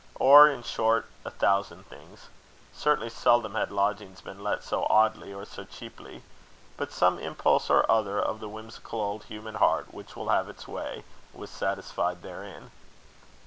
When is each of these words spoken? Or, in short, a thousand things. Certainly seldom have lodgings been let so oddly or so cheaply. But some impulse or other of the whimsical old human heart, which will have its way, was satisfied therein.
Or, 0.19 0.49
in 0.49 0.63
short, 0.63 1.05
a 1.23 1.29
thousand 1.29 1.85
things. 1.87 2.29
Certainly 2.73 3.11
seldom 3.11 3.53
have 3.53 3.69
lodgings 3.69 4.19
been 4.19 4.43
let 4.43 4.63
so 4.63 4.87
oddly 4.89 5.31
or 5.31 5.45
so 5.45 5.63
cheaply. 5.63 6.23
But 6.75 6.91
some 6.91 7.19
impulse 7.19 7.69
or 7.69 7.85
other 7.87 8.19
of 8.19 8.39
the 8.39 8.49
whimsical 8.49 8.99
old 8.99 9.25
human 9.25 9.53
heart, 9.61 9.93
which 9.93 10.15
will 10.15 10.29
have 10.29 10.49
its 10.49 10.67
way, 10.67 11.03
was 11.35 11.51
satisfied 11.51 12.23
therein. 12.23 12.71